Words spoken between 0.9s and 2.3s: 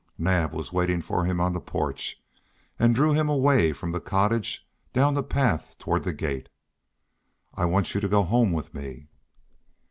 for him on the porch,